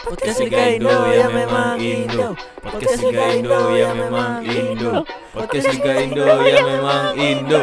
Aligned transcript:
Podcast 0.00 0.40
Liga 0.40 0.64
Indo 0.72 0.96
ya 1.12 1.28
memang 1.28 1.76
Indo. 1.76 2.32
Podcast 2.64 3.04
Liga 3.04 3.36
Indo 3.36 3.60
ya 3.76 3.92
memang 3.92 4.40
Indo. 4.48 5.04
Podcast 5.36 5.66
Liga 5.76 5.92
Indo 6.00 6.24
ya 6.24 6.58
memang 6.64 7.04
Indo. 7.20 7.62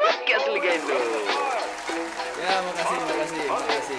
Podcast 0.00 0.46
Liga 0.48 0.70
Indo. 0.72 0.96
Ya 2.40 2.54
makasih 2.64 2.96
makasih 2.96 3.44
makasih. 3.44 3.98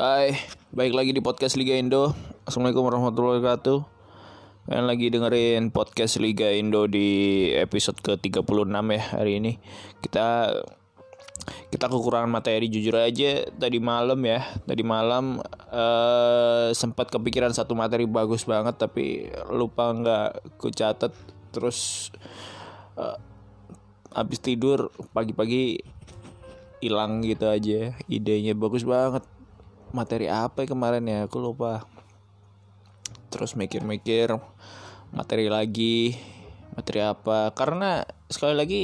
Hai, 0.00 0.40
baik 0.72 0.96
lagi 0.96 1.12
di 1.12 1.20
podcast 1.20 1.60
Liga 1.60 1.76
Indo. 1.76 2.16
Assalamualaikum 2.48 2.88
warahmatullahi 2.88 3.44
wabarakatuh. 3.44 3.84
Kalian 4.64 4.88
lagi 4.88 5.12
dengerin 5.12 5.68
podcast 5.76 6.16
Liga 6.16 6.48
Indo 6.56 6.88
di 6.88 7.52
episode 7.52 8.00
ke-36 8.00 8.64
ya 8.96 9.02
hari 9.12 9.44
ini. 9.44 9.60
Kita 10.00 10.56
kita 11.70 11.86
kekurangan 11.86 12.30
materi 12.30 12.66
jujur 12.66 12.98
aja 12.98 13.46
tadi 13.54 13.78
malam 13.78 14.18
ya. 14.26 14.42
Tadi 14.66 14.82
malam 14.82 15.38
eh, 15.70 16.68
sempat 16.74 17.10
kepikiran 17.10 17.54
satu 17.54 17.74
materi 17.78 18.04
bagus 18.06 18.44
banget 18.44 18.76
tapi 18.76 19.30
lupa 19.50 19.94
nggak 19.94 20.58
ku 20.58 20.70
catat 20.70 21.14
terus 21.50 22.10
eh, 22.98 23.18
habis 24.10 24.42
tidur 24.42 24.90
pagi-pagi 25.14 25.78
hilang 26.82 27.22
gitu 27.22 27.46
aja 27.46 27.94
idenya. 28.10 28.56
Bagus 28.56 28.82
banget. 28.82 29.22
Materi 29.90 30.30
apa 30.30 30.62
ya 30.64 30.68
kemarin 30.70 31.04
ya? 31.06 31.26
Aku 31.26 31.42
lupa. 31.42 31.86
Terus 33.30 33.54
mikir-mikir 33.54 34.34
materi 35.14 35.46
lagi 35.50 36.14
materi 36.74 37.02
apa? 37.02 37.50
Karena 37.54 38.02
sekali 38.30 38.54
lagi 38.54 38.82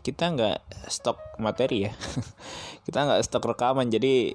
kita 0.00 0.32
nggak 0.32 0.58
stok 0.88 1.40
materi 1.40 1.88
ya. 1.88 1.92
Kita 2.86 3.06
nggak 3.06 3.22
stok 3.22 3.54
rekaman 3.54 3.92
jadi 3.92 4.32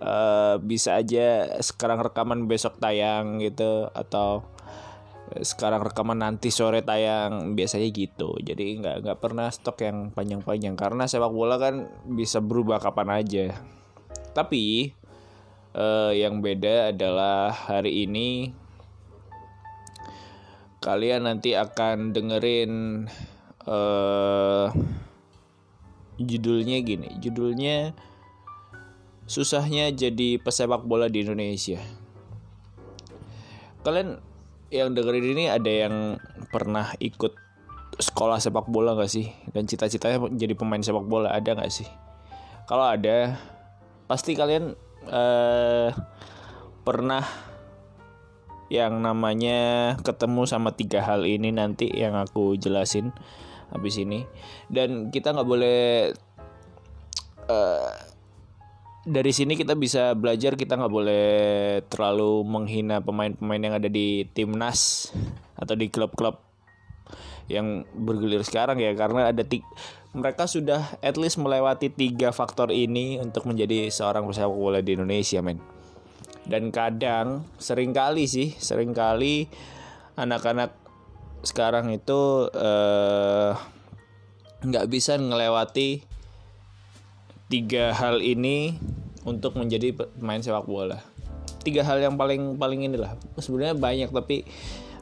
eh, 0.00 0.54
bisa 0.60 1.00
aja 1.00 1.58
sekarang 1.64 2.04
rekaman 2.04 2.44
besok 2.46 2.76
tayang 2.78 3.40
gitu 3.40 3.88
atau 3.90 4.44
sekarang 5.30 5.86
rekaman 5.86 6.18
nanti 6.18 6.50
sore 6.50 6.82
tayang 6.82 7.54
biasanya 7.54 7.88
gitu. 7.94 8.34
Jadi 8.42 8.82
nggak 8.82 9.06
nggak 9.06 9.18
pernah 9.22 9.48
stok 9.48 9.86
yang 9.86 10.10
panjang-panjang 10.10 10.74
karena 10.74 11.06
sepak 11.06 11.30
bola 11.30 11.56
kan 11.56 11.86
bisa 12.04 12.42
berubah 12.42 12.82
kapan 12.82 13.08
aja. 13.22 13.46
Tapi 14.34 14.90
eh, 15.74 16.12
yang 16.18 16.42
beda 16.42 16.90
adalah 16.92 17.54
hari 17.54 18.04
ini 18.04 18.50
kalian 20.80 21.28
nanti 21.28 21.52
akan 21.54 22.16
dengerin 22.16 23.04
eh 23.68 24.66
judulnya 26.20 26.84
gini 26.84 27.16
judulnya 27.20 27.96
susahnya 29.30 29.94
jadi 29.94 30.42
pesepak 30.42 30.82
bola 30.82 31.06
di 31.06 31.22
Indonesia. 31.22 31.78
Kalian 33.86 34.18
yang 34.74 34.90
dengerin 34.90 35.26
ini 35.38 35.44
ada 35.46 35.70
yang 35.70 36.18
pernah 36.50 36.90
ikut 36.98 37.38
sekolah 37.94 38.42
sepak 38.42 38.66
bola 38.66 38.98
gak 38.98 39.06
sih? 39.06 39.30
Dan 39.54 39.70
cita-citanya 39.70 40.18
jadi 40.34 40.58
pemain 40.58 40.82
sepak 40.82 41.06
bola 41.06 41.30
ada 41.30 41.54
gak 41.54 41.70
sih? 41.70 41.86
Kalau 42.66 42.90
ada 42.90 43.38
pasti 44.10 44.34
kalian 44.34 44.74
eh, 45.06 45.94
pernah 46.82 47.22
yang 48.66 48.98
namanya 48.98 49.94
ketemu 50.02 50.42
sama 50.50 50.74
tiga 50.74 51.06
hal 51.06 51.22
ini 51.22 51.54
nanti 51.54 51.86
yang 51.86 52.18
aku 52.18 52.58
jelasin 52.58 53.14
habis 53.70 53.98
ini. 53.98 54.26
Dan 54.66 55.10
kita 55.10 55.34
nggak 55.34 55.48
boleh 55.48 56.10
eh, 57.48 57.92
dari 59.00 59.32
sini 59.32 59.56
kita 59.56 59.74
bisa 59.74 60.12
belajar 60.12 60.60
kita 60.60 60.76
nggak 60.76 60.92
boleh 60.92 61.26
terlalu 61.88 62.44
menghina 62.44 63.00
pemain-pemain 63.00 63.62
yang 63.62 63.74
ada 63.80 63.88
di 63.88 64.28
timnas 64.36 65.08
atau 65.56 65.72
di 65.72 65.88
klub-klub 65.88 66.36
yang 67.48 67.88
bergulir 67.96 68.44
sekarang 68.44 68.78
ya. 68.78 68.92
Karena 68.92 69.32
ada 69.32 69.42
mereka 70.10 70.50
sudah 70.50 70.98
at 71.00 71.14
least 71.14 71.38
melewati 71.38 71.88
tiga 71.90 72.34
faktor 72.34 72.74
ini 72.74 73.22
untuk 73.22 73.46
menjadi 73.46 73.86
seorang 73.88 74.26
pesepak 74.26 74.50
bola 74.50 74.82
di 74.82 74.98
Indonesia 74.98 75.38
men. 75.38 75.62
Dan 76.44 76.74
kadang 76.74 77.46
sering 77.62 77.94
kali 77.94 78.26
sih 78.26 78.58
sering 78.58 78.90
kali 78.90 79.46
anak-anak 80.18 80.74
sekarang 81.40 81.92
itu 81.92 82.48
eh, 82.52 83.52
nggak 84.60 84.86
bisa 84.92 85.16
ngelewati 85.16 86.04
tiga 87.48 87.96
hal 87.96 88.20
ini 88.20 88.76
untuk 89.24 89.56
menjadi 89.56 89.92
pemain 89.92 90.40
sepak 90.40 90.68
bola. 90.68 91.00
Tiga 91.60 91.84
hal 91.84 92.00
yang 92.00 92.16
paling 92.16 92.56
paling 92.56 92.88
inilah. 92.88 93.16
Sebenarnya 93.40 93.76
banyak 93.76 94.10
tapi 94.12 94.44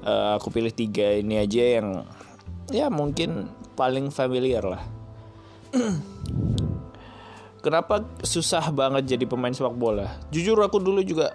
eh, 0.03 0.31
aku 0.39 0.55
pilih 0.55 0.71
tiga 0.71 1.19
ini 1.19 1.43
aja 1.43 1.83
yang 1.83 2.07
ya 2.71 2.87
mungkin 2.91 3.51
paling 3.75 4.15
familiar 4.15 4.63
lah. 4.63 4.83
Kenapa 7.65 8.07
susah 8.23 8.71
banget 8.71 9.19
jadi 9.19 9.27
pemain 9.27 9.51
sepak 9.51 9.75
bola? 9.75 10.07
Jujur 10.31 10.57
aku 10.63 10.79
dulu 10.79 11.03
juga 11.03 11.35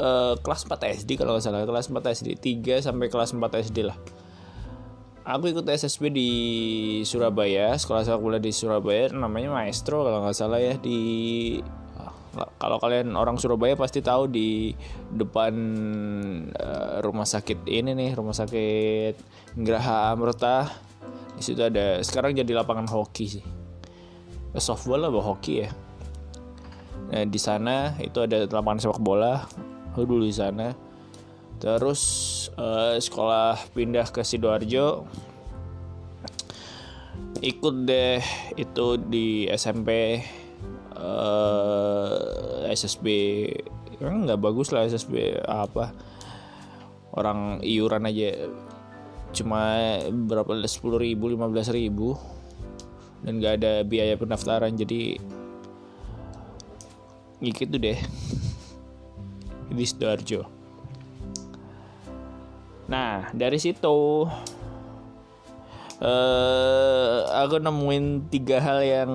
eh, 0.00 0.34
kelas 0.40 0.64
4 0.64 1.04
SD 1.04 1.20
kalau 1.20 1.36
nggak 1.36 1.44
salah, 1.44 1.68
kelas 1.68 1.92
4 1.92 2.16
SD 2.16 2.28
3 2.64 2.80
sampai 2.80 3.06
kelas 3.12 3.36
4 3.36 3.44
SD 3.70 3.78
lah. 3.84 3.98
Aku 5.20 5.52
ikut 5.52 5.68
SSB 5.68 6.10
di 6.10 6.30
Surabaya, 7.04 7.76
sekolah 7.76 8.02
sepak 8.02 8.18
bola 8.24 8.40
di 8.40 8.50
Surabaya, 8.50 9.12
namanya 9.12 9.52
Maestro 9.52 10.02
kalau 10.02 10.24
nggak 10.24 10.34
salah 10.34 10.58
ya 10.58 10.74
di 10.80 10.98
kalau 12.62 12.78
kalian 12.78 13.18
orang 13.18 13.36
Surabaya 13.42 13.74
pasti 13.74 14.00
tahu 14.00 14.30
di 14.30 14.72
depan 15.12 15.52
eh, 16.50 16.96
rumah 17.04 17.28
sakit 17.28 17.68
ini 17.68 17.92
nih, 17.92 18.10
rumah 18.16 18.34
sakit 18.34 19.14
Graha 19.60 20.16
Amrita. 20.16 20.66
Di 21.36 21.42
situ 21.44 21.60
ada 21.60 22.00
sekarang 22.00 22.36
jadi 22.36 22.52
lapangan 22.56 22.88
hoki 22.88 23.26
sih 23.28 23.44
softball 24.58 25.06
atau 25.06 25.22
hoki 25.22 25.62
ya. 25.62 25.70
Nah, 27.10 27.26
di 27.26 27.38
sana 27.38 27.94
itu 28.02 28.18
ada 28.18 28.50
lapangan 28.50 28.82
sepak 28.82 28.98
bola. 28.98 29.46
Aku 29.90 30.06
dulu 30.06 30.22
di 30.22 30.34
sana. 30.34 30.70
Terus 31.58 32.02
eh, 32.54 32.96
sekolah 33.02 33.58
pindah 33.74 34.06
ke 34.08 34.22
sidoarjo. 34.22 35.04
Ikut 37.40 37.74
deh 37.88 38.20
itu 38.54 38.86
di 39.00 39.48
SMP 39.50 40.20
eh, 40.94 42.70
SSB 42.70 43.06
kan 44.00 44.24
nggak 44.24 44.40
bagus 44.40 44.72
lah 44.72 44.88
SSB 44.88 45.44
apa? 45.44 45.92
Orang 47.12 47.60
iuran 47.60 48.06
aja. 48.06 48.46
Cuma 49.34 49.76
berapa 50.10 50.54
sepuluh 50.70 51.02
ribu 51.02 51.28
lima 51.28 51.50
belas 51.50 51.68
ribu. 51.68 52.14
Dan 53.20 53.36
gak 53.36 53.60
ada 53.60 53.84
biaya 53.84 54.16
pendaftaran 54.16 54.72
jadi 54.80 55.20
ya 57.40 57.52
gitu 57.56 57.76
deh 57.80 57.96
di 59.70 59.84
sidoarjo 59.86 60.42
nah 62.90 63.30
dari 63.30 63.58
situ 63.62 64.26
eh 66.00 67.18
aku 67.28 67.62
nemuin 67.62 68.32
tiga 68.32 68.58
hal 68.58 68.80
yang 68.82 69.10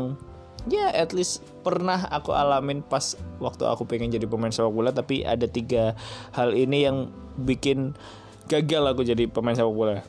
ya 0.69 0.89
at 0.93 1.13
least 1.13 1.45
pernah 1.66 2.05
aku 2.09 2.33
alamin 2.33 2.81
pas 2.85 3.17
waktu 3.41 3.66
aku 3.66 3.85
pengen 3.89 4.13
jadi 4.13 4.25
pemain 4.29 4.53
sepak 4.53 4.73
bola 4.73 4.93
tapi 4.93 5.25
ada 5.25 5.49
tiga 5.49 5.97
hal 6.33 6.53
ini 6.53 6.85
yang 6.85 7.09
bikin 7.41 7.97
gagal 8.45 8.83
aku 8.85 9.01
jadi 9.01 9.25
pemain 9.25 9.57
sepak 9.57 9.73
bola. 9.73 10.05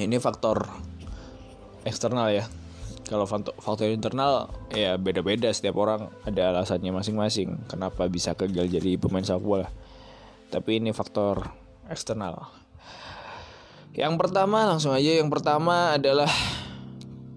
Ini 0.00 0.18
faktor 0.18 0.66
eksternal 1.86 2.32
ya 2.34 2.44
kalau 3.12 3.28
faktor, 3.28 3.92
internal 3.92 4.48
ya 4.72 4.96
beda-beda 4.96 5.52
setiap 5.52 5.76
orang. 5.76 6.08
Ada 6.24 6.56
alasannya 6.56 6.88
masing-masing 6.96 7.68
kenapa 7.68 8.08
bisa 8.08 8.32
gagal 8.32 8.72
jadi 8.72 8.96
pemain 8.96 9.20
sepak 9.20 9.44
bola. 9.44 9.68
Tapi 10.48 10.80
ini 10.80 10.96
faktor 10.96 11.44
eksternal. 11.92 12.48
Yang 13.92 14.16
pertama 14.16 14.64
langsung 14.64 14.96
aja. 14.96 15.20
Yang 15.20 15.28
pertama 15.28 16.00
adalah 16.00 16.32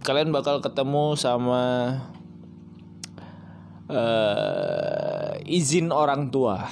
kalian 0.07 0.31
bakal 0.31 0.63
ketemu 0.63 1.19
sama 1.19 1.63
eh, 3.92 5.44
izin 5.44 5.92
orang 5.92 6.31
tua. 6.31 6.63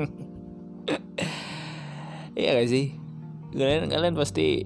Iya 2.36 2.52
gak 2.52 2.68
sih? 2.68 2.92
Kalian 3.56 3.88
kalian 3.88 4.12
pasti 4.12 4.60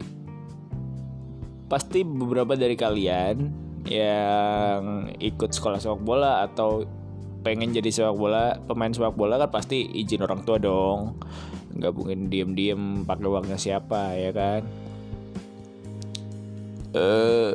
pasti 1.70 2.02
beberapa 2.02 2.58
dari 2.58 2.74
kalian 2.74 3.36
yang 3.86 5.08
ikut 5.22 5.54
sekolah 5.54 5.78
sepak 5.78 6.02
bola 6.02 6.42
atau 6.42 6.82
pengen 7.46 7.70
jadi 7.70 7.88
sepak 7.88 8.16
bola 8.18 8.58
pemain 8.66 8.90
sepak 8.90 9.14
bola 9.14 9.38
kan 9.38 9.48
pasti 9.54 9.86
izin 9.86 10.26
orang 10.26 10.42
tua 10.42 10.58
dong 10.58 11.14
nggak 11.70 11.92
mungkin 11.94 12.26
diem-diem 12.26 13.06
pakai 13.06 13.24
uangnya 13.30 13.56
siapa 13.56 14.18
ya 14.18 14.34
kan 14.34 14.62
eh 16.90 17.54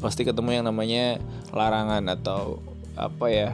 pasti 0.00 0.24
ketemu 0.24 0.56
yang 0.56 0.66
namanya 0.66 1.20
larangan 1.52 2.08
atau 2.08 2.64
apa 2.96 3.26
ya 3.28 3.50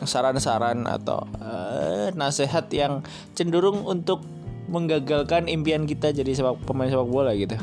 saran-saran 0.00 0.88
atau 0.88 1.28
uh, 1.40 2.08
nasihat 2.16 2.68
yang 2.72 3.04
cenderung 3.36 3.84
untuk 3.84 4.24
menggagalkan 4.66 5.46
impian 5.46 5.84
kita 5.84 6.10
jadi 6.10 6.32
sepak 6.32 6.66
pemain 6.66 6.90
sepak 6.90 7.06
bola 7.06 7.32
gitu. 7.32 7.56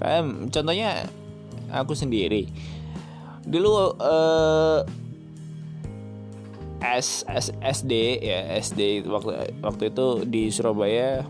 Kayak 0.00 0.48
contohnya 0.48 1.04
aku 1.68 1.92
sendiri. 1.92 2.48
Dulu 3.44 4.00
uh, 4.00 4.80
S, 6.80 7.28
S, 7.28 7.52
SD 7.60 8.24
ya 8.24 8.56
SD 8.56 9.04
waktu 9.04 9.52
waktu 9.60 9.92
itu 9.92 10.06
di 10.24 10.48
Surabaya 10.48 11.20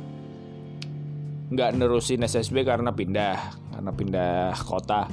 nggak 1.50 1.74
nerusin 1.74 2.22
SSB 2.22 2.62
karena 2.62 2.94
pindah 2.94 3.36
karena 3.74 3.90
pindah 3.90 4.54
kota. 4.62 5.10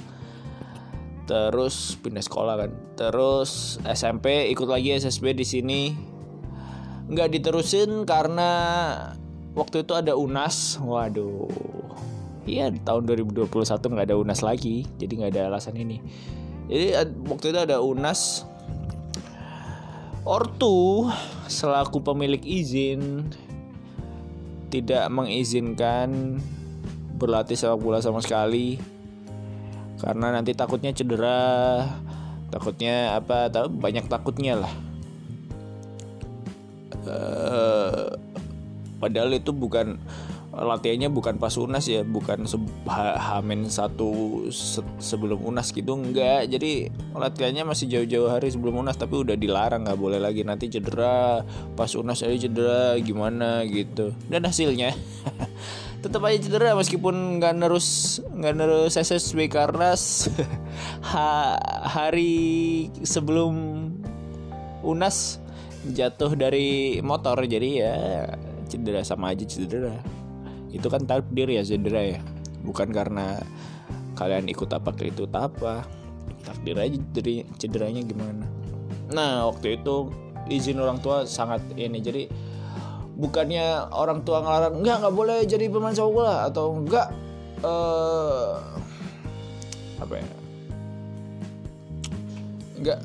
Terus 1.27 1.97
pindah 1.99 2.23
sekolah 2.23 2.55
kan. 2.55 2.71
Terus 2.93 3.81
SMP 3.83 4.47
ikut 4.53 4.69
lagi 4.69 4.93
SSB 4.95 5.33
di 5.33 5.45
sini. 5.45 5.81
Nggak 7.09 7.33
diterusin 7.33 8.05
karena 8.05 8.51
waktu 9.57 9.83
itu 9.83 9.97
ada 9.97 10.13
UNAS. 10.13 10.77
Waduh 10.79 11.76
iya 12.47 12.71
tahun 12.71 13.03
2021 13.05 13.51
nggak 13.51 14.07
ada 14.07 14.17
UNAS 14.17 14.41
lagi 14.41 14.87
jadi 14.95 15.13
nggak 15.13 15.31
ada 15.35 15.43
alasan 15.53 15.75
ini. 15.75 15.99
Jadi 16.67 16.95
waktu 17.27 17.45
itu 17.51 17.59
ada 17.59 17.79
UNAS 17.79 18.47
Ortu 20.27 21.07
selaku 21.47 22.03
pemilik 22.03 22.43
izin 22.43 23.31
tidak 24.67 25.07
mengizinkan 25.07 26.39
berlatih 27.15 27.55
sepak 27.55 27.79
bola 27.79 28.03
sama 28.03 28.19
sekali 28.19 28.75
karena 29.97 30.35
nanti 30.35 30.51
takutnya 30.51 30.91
cedera 30.91 31.87
takutnya 32.51 33.15
apa 33.15 33.47
tahu 33.47 33.71
banyak 33.71 34.05
takutnya 34.11 34.59
lah. 34.59 34.73
Uh, 37.07 38.11
padahal 38.99 39.31
itu 39.31 39.55
bukan 39.55 39.95
latihannya 40.57 41.13
bukan 41.13 41.37
pas 41.37 41.53
unas 41.61 41.85
ya 41.85 42.01
bukan 42.01 42.49
hamin 42.89 43.69
satu 43.69 44.41
se 44.49 44.81
sebelum 44.97 45.45
unas 45.45 45.69
gitu 45.69 45.93
enggak. 45.93 46.49
Jadi 46.49 46.89
latihannya 47.13 47.61
masih 47.61 47.85
jauh-jauh 47.85 48.25
hari 48.25 48.49
sebelum 48.49 48.81
unas 48.81 48.97
tapi 48.97 49.21
udah 49.21 49.37
dilarang 49.37 49.85
nggak 49.85 49.99
boleh 50.01 50.17
lagi. 50.17 50.41
Nanti 50.41 50.73
cedera 50.73 51.45
pas 51.77 51.93
unas 51.93 52.25
aja 52.25 52.49
cedera 52.49 52.97
gimana 52.97 53.61
gitu. 53.69 54.17
Dan 54.25 54.49
hasilnya 54.49 54.97
tetap 56.03 56.25
aja 56.25 56.41
cedera 56.41 56.73
meskipun 56.73 57.37
nggak 57.37 57.53
nerus 57.53 58.19
nggak 58.25 58.55
nerus 58.57 58.97
SSB 58.97 59.53
karena 59.53 59.93
ha 61.13 61.53
hari 61.85 62.89
sebelum 63.05 63.53
unas 64.81 65.37
jatuh 65.85 66.33
dari 66.33 66.97
motor. 67.05 67.45
Jadi 67.45 67.69
ya 67.77 68.25
cedera 68.65 69.05
sama 69.05 69.37
aja 69.37 69.45
cedera 69.45 70.16
itu 70.71 70.87
kan 70.91 71.03
takdir 71.07 71.47
ya 71.47 71.63
cedera 71.63 72.17
ya. 72.17 72.19
Bukan 72.63 72.91
karena 72.91 73.39
kalian 74.17 74.49
ikut 74.51 74.67
apa 74.73 74.91
ke 74.91 75.13
itu 75.13 75.29
apa. 75.31 75.87
Takdir 76.43 76.79
aja 76.79 76.99
dari 77.11 77.43
cederanya 77.59 78.01
gimana. 78.03 78.45
Nah 79.11 79.47
waktu 79.51 79.79
itu 79.79 80.11
izin 80.47 80.79
orang 80.79 80.99
tua 81.03 81.27
sangat 81.27 81.59
ini 81.75 81.99
jadi 81.99 82.23
bukannya 83.17 83.91
orang 83.91 84.23
tua 84.23 84.39
ngelarang 84.45 84.79
enggak 84.79 84.97
nggak 85.03 85.15
boleh 85.15 85.39
jadi 85.43 85.65
pemain 85.67 85.95
sepak 85.95 86.13
bola 86.13 86.47
atau 86.47 86.65
enggak 86.75 87.07
uh, 87.63 88.63
apa 89.99 90.13
ya? 90.15 90.27
Enggak 92.79 92.99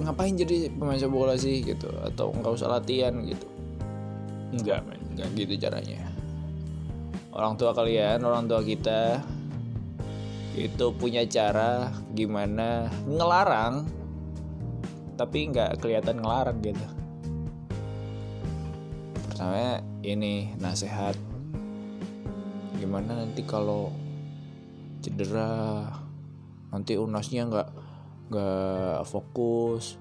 ngapain 0.00 0.34
jadi 0.38 0.70
pemain 0.72 0.98
sepak 1.00 1.14
bola 1.14 1.34
sih 1.34 1.62
gitu 1.64 1.90
atau 2.06 2.30
nggak 2.30 2.52
usah 2.54 2.70
latihan 2.70 3.14
gitu. 3.26 3.46
Enggak 4.54 4.82
men 4.86 4.99
enggak 5.20 5.36
gitu 5.36 5.68
caranya. 5.68 6.00
Orang 7.36 7.60
tua 7.60 7.76
kalian 7.76 8.24
orang 8.24 8.48
tua 8.48 8.64
kita 8.64 9.20
itu 10.56 10.86
punya 10.96 11.22
cara 11.28 11.92
gimana 12.16 12.88
ngelarang 13.06 13.86
tapi 15.20 15.52
nggak 15.52 15.76
kelihatan 15.84 16.24
ngelarang 16.24 16.58
gitu. 16.64 16.86
Pertama 19.28 19.84
ini 20.00 20.56
nasihat. 20.56 21.12
Gimana 22.80 23.20
nanti 23.20 23.44
kalau 23.44 23.92
cedera 25.04 25.84
nanti 26.72 26.96
unasnya 26.96 27.44
nggak 27.44 27.68
nggak 28.32 29.04
fokus. 29.04 30.00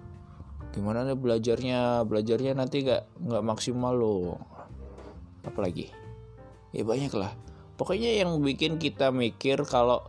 Gimana 0.72 1.04
nih 1.04 1.19
belajarnya? 1.19 2.07
Belajarnya 2.07 2.56
nanti 2.56 2.88
nggak 2.88 3.19
nggak 3.19 3.44
maksimal 3.44 3.92
loh 3.92 4.59
apalagi? 5.44 5.91
Ya 6.74 6.86
banyak 6.86 7.13
lah 7.18 7.33
pokoknya 7.80 8.19
yang 8.19 8.36
bikin 8.44 8.75
kita 8.75 9.07
mikir 9.15 9.63
kalau 9.63 10.03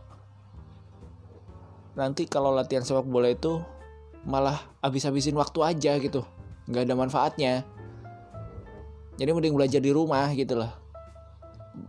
nanti 1.95 2.27
kalau 2.27 2.51
latihan 2.51 2.83
sepak 2.83 3.07
bola 3.07 3.31
itu 3.31 3.63
malah 4.27 4.59
habis-habisin 4.83 5.39
waktu 5.39 5.63
aja 5.63 5.95
gitu. 6.03 6.27
Nggak 6.67 6.83
ada 6.91 6.95
manfaatnya. 6.99 7.53
Jadi 9.15 9.29
mending 9.31 9.55
belajar 9.55 9.79
di 9.79 9.91
rumah 9.95 10.27
gitu 10.35 10.59
lah. 10.59 10.75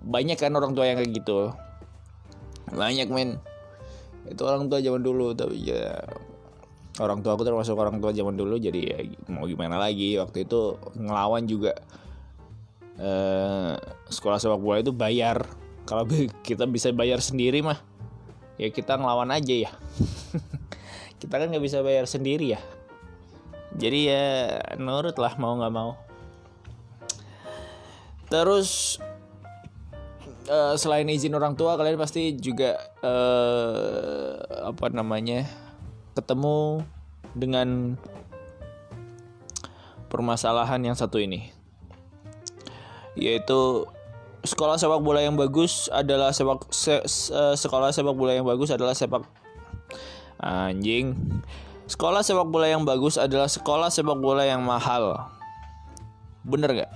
Banyak 0.07 0.39
kan 0.39 0.55
orang 0.55 0.79
tua 0.79 0.87
yang 0.87 1.03
kayak 1.03 1.11
gitu. 1.11 1.51
Banyak 2.71 3.11
men. 3.11 3.43
Itu 4.31 4.47
orang 4.47 4.71
tua 4.71 4.79
zaman 4.79 5.03
dulu 5.03 5.35
tapi 5.35 5.67
ya 5.67 5.99
orang 7.03 7.25
tua 7.27 7.35
aku 7.35 7.43
termasuk 7.43 7.75
orang 7.75 7.99
tua 7.99 8.15
zaman 8.15 8.39
dulu 8.39 8.55
jadi 8.59 8.81
ya 8.81 8.99
mau 9.35 9.47
gimana 9.51 9.83
lagi. 9.83 10.15
Waktu 10.19 10.47
itu 10.47 10.79
ngelawan 10.95 11.47
juga 11.47 11.75
eh, 12.99 13.75
sekolah 14.09 14.39
sepak 14.41 14.61
bola 14.61 14.81
itu 14.81 14.93
bayar. 14.93 15.45
Kalau 15.83 16.07
kita 16.47 16.65
bisa 16.71 16.95
bayar 16.95 17.19
sendiri 17.19 17.59
mah 17.61 17.81
ya 18.61 18.69
kita 18.71 18.97
ngelawan 18.97 19.33
aja 19.33 19.69
ya. 19.69 19.71
Kita 21.23 21.39
kan 21.39 21.55
nggak 21.55 21.63
bisa 21.63 21.87
bayar 21.87 22.11
sendiri 22.11 22.59
ya. 22.59 22.61
Jadi 23.79 24.11
ya 24.11 24.59
nurut 24.75 25.15
lah 25.23 25.39
mau 25.39 25.55
nggak 25.55 25.75
mau. 25.75 25.95
Terus 28.27 28.99
uh, 30.51 30.75
selain 30.75 31.07
izin 31.07 31.37
orang 31.39 31.55
tua 31.55 31.79
kalian 31.79 31.95
pasti 32.01 32.35
juga 32.35 32.75
uh, 33.05 34.35
apa 34.67 34.91
namanya 34.91 35.47
ketemu 36.19 36.83
dengan 37.39 37.97
permasalahan 40.11 40.83
yang 40.83 40.97
satu 40.99 41.23
ini 41.23 41.62
yaitu 43.17 43.85
sekolah 44.43 44.75
sepak 44.75 45.01
bola 45.01 45.23
yang 45.23 45.39
bagus 45.39 45.87
adalah 45.95 46.35
sepak 46.35 46.67
se, 46.75 46.99
se, 47.07 47.39
sekolah 47.55 47.95
sepak 47.95 48.15
bola 48.15 48.35
yang 48.35 48.47
bagus 48.47 48.75
adalah 48.75 48.95
sepak 48.95 49.23
anjing. 50.43 51.15
Sekolah 51.87 52.25
sepak 52.25 52.49
bola 52.49 52.67
yang 52.67 52.83
bagus 52.83 53.21
adalah 53.21 53.47
sekolah 53.47 53.93
sepak 53.93 54.19
bola 54.19 54.43
yang 54.43 54.65
mahal. 54.67 55.31
Bener 56.43 56.75
gak 56.75 56.93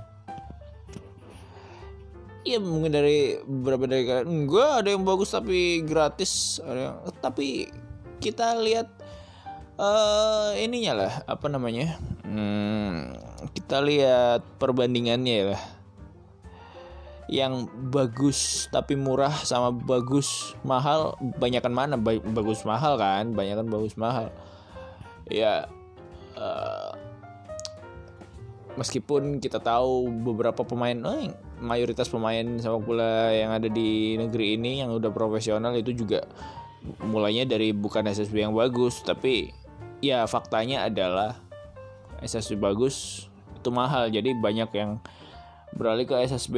Iya 2.47 2.63
mungkin 2.63 2.95
dari 2.95 3.43
beberapa 3.43 3.91
dari 3.91 4.07
kalian. 4.07 4.27
Enggak 4.31 4.71
ada 4.83 4.89
yang 4.95 5.03
bagus 5.03 5.35
tapi 5.35 5.83
gratis. 5.83 6.63
Ada 6.63 6.79
yang 6.79 6.97
tapi 7.19 7.67
kita 8.23 8.55
lihat 8.63 8.87
uh, 9.83 10.55
ininya 10.55 10.95
lah 10.95 11.13
apa 11.27 11.51
namanya? 11.51 11.99
Hmm, 12.23 13.19
kita 13.51 13.83
lihat 13.83 14.47
perbandingannya 14.63 15.55
lah 15.55 15.76
yang 17.27 17.67
bagus 17.91 18.71
tapi 18.71 18.95
murah 18.95 19.35
sama 19.43 19.75
bagus 19.75 20.55
mahal 20.63 21.19
banyakkan 21.43 21.75
mana? 21.75 21.99
Bagus 21.99 22.63
mahal 22.63 22.99
kan? 22.99 23.35
Banyakkan 23.35 23.67
bagus 23.67 23.99
mahal. 23.99 24.31
Ya 25.27 25.67
uh, 26.39 26.95
meskipun 28.79 29.43
kita 29.43 29.59
tahu 29.59 30.07
beberapa 30.23 30.63
pemain 30.63 30.95
oh, 31.03 31.35
mayoritas 31.59 32.13
pemain 32.13 32.45
sepak 32.61 32.83
bola 32.85 33.33
yang 33.33 33.51
ada 33.51 33.67
di 33.67 34.15
negeri 34.21 34.55
ini 34.61 34.85
yang 34.85 34.93
udah 34.93 35.11
profesional 35.11 35.75
itu 35.75 35.97
juga 35.97 36.29
mulainya 37.03 37.49
dari 37.49 37.75
bukan 37.75 38.07
SSB 38.07 38.47
yang 38.47 38.55
bagus 38.55 39.03
tapi 39.03 39.51
ya 39.99 40.29
faktanya 40.31 40.87
adalah 40.87 41.35
SSB 42.23 42.61
bagus 42.61 43.27
itu 43.59 43.69
mahal. 43.75 44.07
Jadi 44.09 44.31
banyak 44.39 44.71
yang 44.79 45.03
beralih 45.75 46.07
ke 46.07 46.15
SSB 46.23 46.57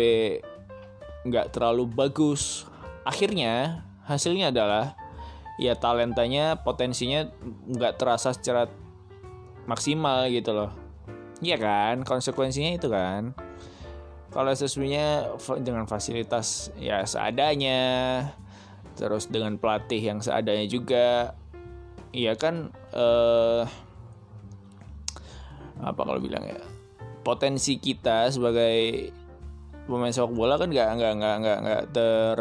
nggak 1.27 1.55
terlalu 1.55 1.89
bagus. 1.89 2.69
Akhirnya 3.03 3.87
hasilnya 4.05 4.53
adalah 4.55 4.95
ya 5.59 5.75
talentanya 5.75 6.63
potensinya 6.63 7.27
nggak 7.67 7.99
terasa 7.99 8.31
secara 8.37 8.71
maksimal 9.67 10.29
gitu 10.31 10.55
loh. 10.55 10.71
Iya 11.43 11.57
kan? 11.59 12.03
Konsekuensinya 12.07 12.75
itu 12.75 12.91
kan? 12.91 13.35
Kalau 14.29 14.53
SSB-nya 14.53 15.35
dengan 15.65 15.89
fasilitas 15.89 16.69
ya 16.77 17.01
seadanya 17.09 17.81
terus 18.99 19.31
dengan 19.31 19.55
pelatih 19.57 20.03
yang 20.03 20.19
seadanya 20.19 20.67
juga 20.67 21.39
iya 22.11 22.35
kan 22.35 22.75
eh 22.91 23.63
apa 25.79 26.01
kalau 26.03 26.19
bilang 26.19 26.43
ya 26.43 26.59
potensi 27.23 27.79
kita 27.79 28.27
sebagai 28.35 29.15
pemain 29.89 30.13
sepak 30.13 30.37
bola 30.37 30.61
kan 30.61 30.69
nggak 30.69 30.89
nggak 31.01 31.13
nggak 31.17 31.37
nggak 31.41 31.59
nggak 31.65 31.83
ter 31.97 32.41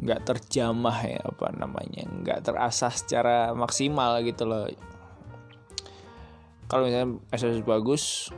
nggak 0.00 0.20
terjamah 0.24 0.98
ya 1.04 1.20
apa 1.22 1.46
namanya 1.54 2.02
nggak 2.08 2.38
terasah 2.44 2.92
secara 2.92 3.54
maksimal 3.54 4.18
gitu 4.26 4.44
loh. 4.48 4.66
Kalau 6.66 6.86
misalnya 6.86 7.18
SSS 7.34 7.62
bagus 7.66 8.30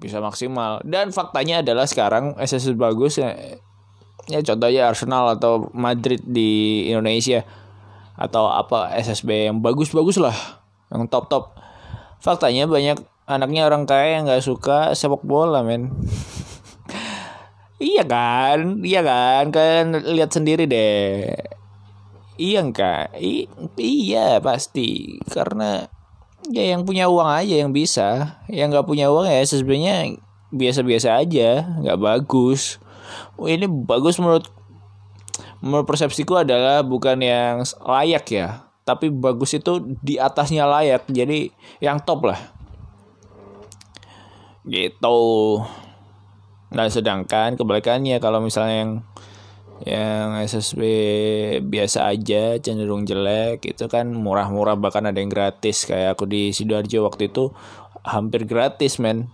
bisa 0.00 0.18
maksimal. 0.18 0.80
Dan 0.82 1.12
faktanya 1.12 1.60
adalah 1.60 1.84
sekarang 1.84 2.34
SSS 2.40 2.74
bagus 2.74 3.20
ya, 3.20 3.36
ya 4.26 4.40
contohnya 4.40 4.88
Arsenal 4.88 5.36
atau 5.36 5.68
Madrid 5.76 6.24
di 6.24 6.86
Indonesia 6.88 7.44
atau 8.16 8.48
apa 8.48 8.96
SSB 8.96 9.52
yang 9.52 9.60
bagus-bagus 9.60 10.16
lah 10.18 10.34
yang 10.88 11.06
top-top. 11.06 11.56
Faktanya 12.20 12.64
banyak 12.64 13.00
anaknya 13.28 13.68
orang 13.68 13.84
kaya 13.84 14.18
yang 14.18 14.24
nggak 14.26 14.42
suka 14.42 14.92
sepak 14.96 15.22
bola 15.22 15.62
men 15.62 15.92
iya 17.80 18.04
kan? 18.04 18.84
Iya 18.84 19.00
kan? 19.02 19.44
Kan 19.50 19.96
lihat 20.04 20.30
sendiri 20.30 20.68
deh. 20.68 21.34
Iya 22.40 22.64
enggak 22.64 23.12
I 23.16 23.48
iya 23.80 24.38
pasti. 24.40 25.20
Karena 25.28 25.84
ya 26.48 26.76
yang 26.76 26.84
punya 26.84 27.08
uang 27.08 27.28
aja 27.28 27.54
yang 27.64 27.72
bisa. 27.72 28.40
Yang 28.46 28.68
nggak 28.76 28.88
punya 28.88 29.06
uang 29.08 29.26
ya 29.28 29.40
sebenarnya 29.42 30.20
biasa-biasa 30.52 31.20
aja. 31.20 31.80
Nggak 31.80 32.00
bagus. 32.00 32.78
Oh, 33.40 33.48
ini 33.48 33.66
bagus 33.66 34.20
menurut 34.20 34.46
menurut 35.60 35.84
persepsiku 35.88 36.40
adalah 36.40 36.84
bukan 36.84 37.20
yang 37.20 37.64
layak 37.84 38.24
ya. 38.28 38.68
Tapi 38.84 39.12
bagus 39.12 39.56
itu 39.56 39.96
di 40.00 40.16
atasnya 40.20 40.64
layak. 40.68 41.08
Jadi 41.08 41.52
yang 41.80 42.00
top 42.00 42.28
lah. 42.28 42.40
Gitu 44.64 45.20
nah 46.70 46.86
sedangkan 46.86 47.58
kebalikannya 47.58 48.22
kalau 48.22 48.38
misalnya 48.38 48.76
yang 48.86 48.92
yang 49.80 50.36
SSB 50.44 50.82
biasa 51.64 52.12
aja 52.12 52.60
cenderung 52.60 53.08
jelek 53.08 53.64
itu 53.64 53.88
kan 53.88 54.12
murah-murah 54.12 54.76
bahkan 54.76 55.08
ada 55.08 55.16
yang 55.16 55.32
gratis. 55.32 55.88
Kayak 55.88 56.20
aku 56.20 56.28
di 56.28 56.52
sidoarjo 56.52 57.08
waktu 57.08 57.32
itu 57.32 57.48
hampir 58.04 58.44
gratis 58.44 59.00
men. 59.00 59.32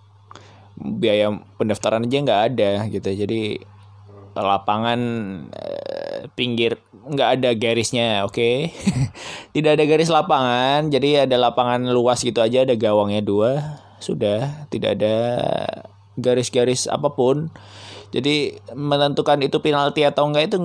Biaya 0.78 1.34
pendaftaran 1.58 2.06
aja 2.06 2.18
nggak 2.22 2.42
ada 2.54 2.70
gitu. 2.86 3.10
Jadi 3.10 3.58
lapangan 4.36 5.00
eh, 5.50 6.30
pinggir 6.38 6.78
nggak 6.94 7.30
ada 7.42 7.50
garisnya 7.58 8.22
oke? 8.22 8.38
Okay? 8.38 8.70
tidak 9.56 9.80
ada 9.80 9.84
garis 9.88 10.12
lapangan 10.12 10.92
jadi 10.92 11.24
ada 11.26 11.40
lapangan 11.40 11.80
luas 11.90 12.20
gitu 12.22 12.38
aja 12.38 12.62
ada 12.62 12.78
gawangnya 12.78 13.18
dua 13.18 13.82
sudah. 13.98 14.70
Tidak 14.70 14.90
ada 14.94 15.16
garis-garis 16.16 16.88
apa 16.88 17.12
pun. 17.12 17.52
Jadi 18.10 18.56
menentukan 18.72 19.42
itu 19.44 19.60
penalti 19.60 20.06
atau 20.06 20.24
enggak 20.26 20.48
itu 20.48 20.56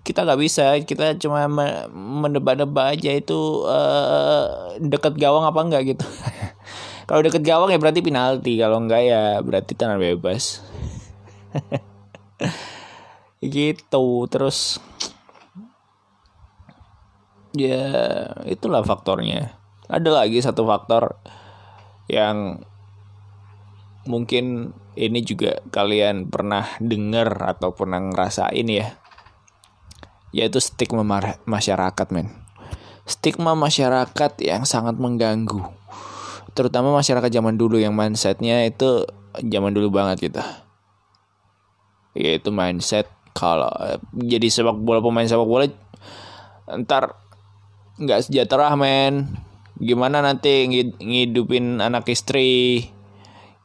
kita 0.00 0.24
nggak 0.24 0.40
bisa. 0.40 0.76
Kita 0.82 1.16
cuma 1.20 1.46
menebak-nebak 1.92 2.98
aja 2.98 3.10
itu 3.16 3.64
uh, 3.68 4.76
dekat 4.80 5.16
gawang 5.20 5.44
apa 5.44 5.60
enggak 5.60 5.82
gitu. 5.96 6.06
Kalau 7.08 7.20
deket 7.26 7.42
gawang 7.42 7.74
ya 7.74 7.78
berarti 7.78 8.00
penalti. 8.00 8.54
Kalau 8.56 8.80
enggak 8.80 9.02
ya 9.04 9.22
berarti 9.44 9.72
tenang 9.76 10.00
bebas. 10.00 10.62
Gitu. 13.40 14.04
Terus 14.28 14.76
ya 17.56 17.82
itulah 18.46 18.84
faktornya. 18.84 19.56
Ada 19.90 20.22
lagi 20.22 20.38
satu 20.38 20.62
faktor 20.68 21.18
yang 22.06 22.62
mungkin 24.10 24.74
ini 24.98 25.22
juga 25.22 25.62
kalian 25.70 26.26
pernah 26.26 26.66
dengar 26.82 27.30
atau 27.56 27.70
pernah 27.70 28.02
ngerasain 28.02 28.66
ya. 28.66 28.98
Yaitu 30.34 30.58
stigma 30.58 31.06
masyarakat 31.46 32.06
men. 32.10 32.34
Stigma 33.06 33.54
masyarakat 33.54 34.32
yang 34.42 34.66
sangat 34.66 34.98
mengganggu. 34.98 35.62
Terutama 36.54 36.90
masyarakat 36.90 37.30
zaman 37.30 37.54
dulu 37.54 37.78
yang 37.78 37.94
mindsetnya 37.94 38.66
itu 38.66 39.06
zaman 39.38 39.70
dulu 39.70 39.94
banget 39.94 40.30
gitu. 40.30 40.42
Yaitu 42.18 42.50
mindset 42.50 43.06
kalau 43.30 43.70
jadi 44.10 44.50
sepak 44.50 44.74
bola 44.74 44.98
pemain 44.98 45.26
sepak 45.26 45.46
bola 45.46 45.70
ntar 46.66 47.14
nggak 47.98 48.26
sejahtera 48.26 48.74
men. 48.74 49.30
Gimana 49.80 50.20
nanti 50.20 50.68
ngidupin 51.00 51.80
anak 51.80 52.04
istri 52.12 52.84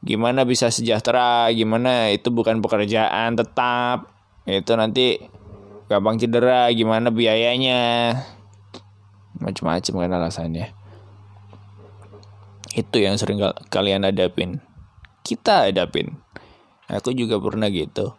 gimana 0.06 0.46
bisa 0.46 0.70
sejahtera 0.70 1.50
gimana 1.50 2.14
itu 2.14 2.30
bukan 2.30 2.62
pekerjaan 2.62 3.34
tetap 3.34 4.16
itu 4.46 4.72
nanti 4.78 5.18
gampang 5.90 6.18
cedera 6.18 6.70
gimana 6.70 7.10
biayanya. 7.10 8.14
Macam-macam 9.42 9.94
kan 10.06 10.12
alasannya. 10.14 10.66
Itu 12.78 13.02
yang 13.02 13.18
sering 13.18 13.42
kalian 13.74 14.06
hadapin. 14.06 14.62
Kita 15.26 15.66
hadapin. 15.66 16.14
Aku 16.86 17.10
juga 17.10 17.42
pernah 17.42 17.66
gitu. 17.66 18.14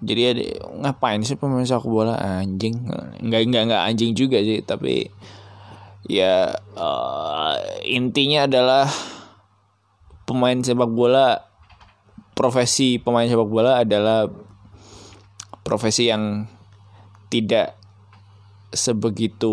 Jadi 0.00 0.56
ngapain 0.80 1.20
sih 1.20 1.36
pemain 1.36 1.68
sepak 1.68 1.84
bola? 1.84 2.16
Anjing. 2.16 2.88
Nggak 3.20 3.40
nggak 3.52 3.62
nggak 3.68 3.82
anjing 3.84 4.16
juga 4.16 4.40
sih 4.40 4.64
tapi 4.64 5.12
ya 6.08 6.48
uh, 6.80 7.60
intinya 7.84 8.48
adalah 8.48 8.88
pemain 10.30 10.62
sepak 10.62 10.86
bola 10.86 11.42
profesi 12.38 13.02
pemain 13.02 13.26
sepak 13.26 13.50
bola 13.50 13.82
adalah 13.82 14.30
profesi 15.66 16.06
yang 16.06 16.46
tidak 17.26 17.74
sebegitu 18.70 19.50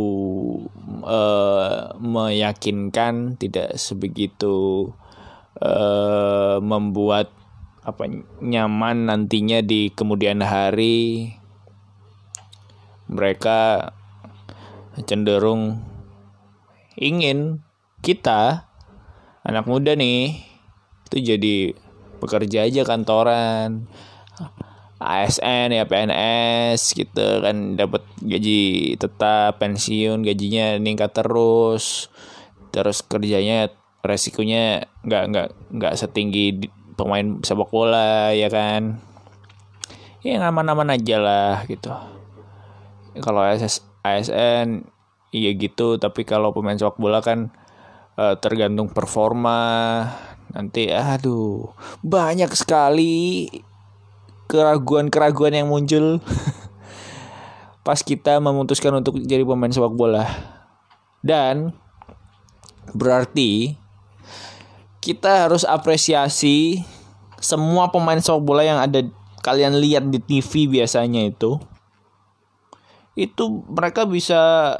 uh, 1.02 1.98
meyakinkan 1.98 3.42
tidak 3.42 3.74
sebegitu 3.82 4.90
uh, 5.58 6.62
membuat 6.62 7.34
apa 7.88 8.04
nyaman 8.44 9.08
nantinya 9.08 9.64
di 9.64 9.90
kemudian 9.96 10.44
hari. 10.44 11.34
Mereka 13.08 13.94
cenderung 15.08 15.80
ingin 17.00 17.64
kita 18.04 18.68
anak 19.48 19.64
muda 19.64 19.96
nih 19.96 20.44
itu 21.08 21.18
jadi 21.24 21.56
bekerja 22.20 22.68
aja 22.68 22.82
kantoran. 22.84 23.88
ASN 24.98 25.78
ya 25.78 25.86
PNS 25.86 26.98
gitu 26.98 27.46
kan 27.46 27.78
dapat 27.78 28.02
gaji 28.18 28.94
tetap 28.98 29.62
pensiun 29.62 30.26
gajinya 30.26 30.82
meningkat 30.82 31.14
terus. 31.14 32.10
Terus 32.74 33.06
kerjanya 33.06 33.70
resikonya 34.02 34.90
nggak 35.06 35.24
nggak 35.30 35.48
nggak 35.78 35.94
setinggi 35.98 36.70
pemain 36.98 37.38
sepak 37.46 37.70
bola 37.70 38.34
ya 38.34 38.50
kan. 38.50 38.98
Ya 40.26 40.42
aman-aman 40.42 40.98
aja 40.98 41.22
lah 41.22 41.56
gitu. 41.70 41.94
Kalau 43.22 43.46
AS, 43.46 43.86
ASN 44.02 44.82
iya 45.30 45.54
gitu. 45.54 46.02
Tapi 46.02 46.26
kalau 46.26 46.50
pemain 46.58 46.76
sepak 46.78 46.98
bola 46.98 47.22
kan 47.22 47.54
uh, 48.18 48.34
tergantung 48.42 48.90
performa 48.90 49.62
nanti 50.56 50.92
aduh 50.92 51.72
banyak 52.04 52.52
sekali 52.56 53.48
keraguan-keraguan 54.48 55.54
yang 55.54 55.68
muncul 55.68 56.24
pas 57.88 58.04
kita 58.04 58.44
memutuskan 58.44 58.92
untuk 59.00 59.16
jadi 59.24 59.48
pemain 59.48 59.72
sepak 59.72 59.96
bola. 59.96 60.28
Dan 61.24 61.72
berarti 62.92 63.80
kita 65.00 65.48
harus 65.48 65.64
apresiasi 65.64 66.84
semua 67.40 67.88
pemain 67.88 68.20
sepak 68.20 68.44
bola 68.44 68.68
yang 68.68 68.76
ada 68.76 69.08
kalian 69.40 69.80
lihat 69.80 70.12
di 70.12 70.20
TV 70.20 70.68
biasanya 70.68 71.32
itu. 71.32 71.56
Itu 73.16 73.64
mereka 73.72 74.04
bisa 74.04 74.76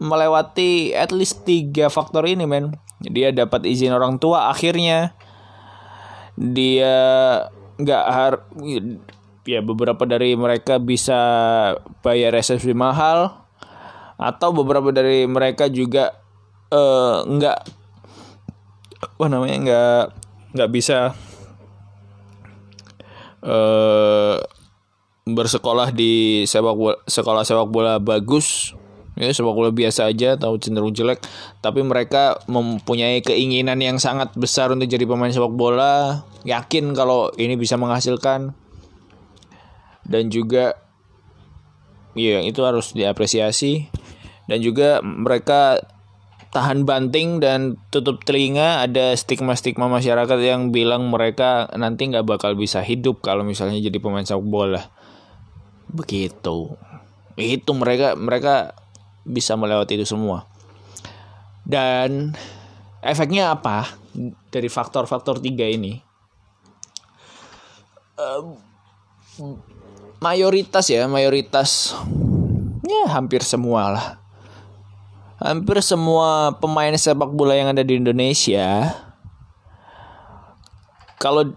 melewati 0.00 0.96
at 0.96 1.12
least 1.12 1.44
tiga 1.44 1.92
faktor 1.92 2.24
ini 2.24 2.48
men 2.48 2.72
dia 3.00 3.32
dapat 3.32 3.64
izin 3.64 3.96
orang 3.96 4.20
tua 4.20 4.52
akhirnya. 4.52 5.16
Dia 6.36 6.96
nggak 7.80 8.04
har 8.12 8.32
ya 9.48 9.60
beberapa 9.64 10.04
dari 10.04 10.36
mereka 10.36 10.76
bisa 10.76 11.18
bayar 12.04 12.36
resepsi 12.36 12.76
mahal 12.76 13.40
atau 14.20 14.52
beberapa 14.52 14.92
dari 14.92 15.24
mereka 15.24 15.72
juga 15.72 16.12
uh, 16.68 17.24
nggak 17.24 17.58
apa 19.00 19.24
namanya 19.32 19.56
nggak 19.64 20.02
nggak 20.60 20.70
bisa 20.70 21.16
uh, 23.40 24.36
bersekolah 25.24 25.88
di 25.94 26.44
sepak 26.44 26.74
bola, 26.76 26.96
sekolah 27.08 27.42
sepak 27.48 27.68
bola 27.70 27.96
bagus 27.96 28.76
ya 29.20 29.36
sepak 29.36 29.52
bola 29.52 29.68
biasa 29.68 30.08
aja 30.08 30.40
atau 30.40 30.56
cenderung 30.56 30.96
jelek. 30.96 31.20
Tapi 31.60 31.84
mereka 31.84 32.40
mempunyai 32.48 33.20
keinginan 33.20 33.76
yang 33.84 34.00
sangat 34.00 34.32
besar 34.32 34.72
untuk 34.72 34.88
jadi 34.88 35.04
pemain 35.04 35.28
sepak 35.28 35.52
bola. 35.52 36.24
Yakin 36.48 36.96
kalau 36.96 37.28
ini 37.36 37.60
bisa 37.60 37.76
menghasilkan. 37.76 38.56
Dan 40.08 40.32
juga 40.32 40.74
ya 42.16 42.40
itu 42.40 42.64
harus 42.64 42.96
diapresiasi. 42.96 43.92
Dan 44.48 44.64
juga 44.64 45.04
mereka 45.04 45.78
tahan 46.50 46.88
banting 46.88 47.44
dan 47.44 47.76
tutup 47.92 48.24
telinga. 48.24 48.80
Ada 48.88 49.14
stigma-stigma 49.20 49.86
masyarakat 49.86 50.40
yang 50.40 50.72
bilang 50.72 51.12
mereka 51.12 51.68
nanti 51.76 52.08
nggak 52.08 52.24
bakal 52.24 52.56
bisa 52.56 52.80
hidup 52.80 53.20
kalau 53.20 53.44
misalnya 53.44 53.76
jadi 53.78 54.00
pemain 54.00 54.24
sepak 54.24 54.48
bola. 54.48 54.88
Begitu. 55.92 56.72
Itu 57.36 57.70
mereka 57.76 58.16
mereka 58.18 58.79
bisa 59.30 59.54
melewati 59.54 59.94
itu 59.94 60.04
semua. 60.04 60.44
Dan 61.62 62.34
efeknya 63.00 63.54
apa 63.54 63.86
dari 64.50 64.66
faktor-faktor 64.66 65.38
tiga 65.38 65.64
ini? 65.64 66.02
Mayoritas 70.20 70.92
ya 70.92 71.08
mayoritas 71.08 71.96
ya 72.84 73.08
hampir 73.08 73.40
semua 73.40 73.82
lah. 73.94 74.06
Hampir 75.40 75.80
semua 75.80 76.52
pemain 76.60 76.92
sepak 76.92 77.32
bola 77.32 77.56
yang 77.56 77.72
ada 77.72 77.80
di 77.80 77.96
Indonesia 77.96 78.92
kalau 81.16 81.52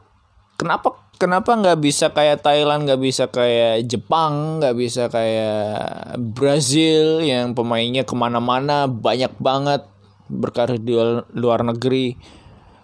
kenapa 0.56 1.03
kenapa 1.18 1.56
nggak 1.56 1.80
bisa 1.80 2.12
kayak 2.12 2.42
Thailand 2.42 2.86
nggak 2.90 3.02
bisa 3.02 3.30
kayak 3.30 3.86
Jepang 3.86 4.60
nggak 4.60 4.76
bisa 4.78 5.08
kayak 5.08 6.18
Brazil 6.20 7.22
yang 7.22 7.54
pemainnya 7.54 8.04
ke 8.04 8.14
mana-mana 8.18 8.90
banyak 8.90 9.32
banget 9.38 9.86
berkarir 10.28 10.80
di 10.82 10.94
luar- 11.36 11.68
negeri 11.68 12.18